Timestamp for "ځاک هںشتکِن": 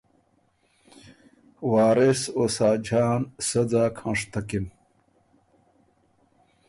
3.71-4.65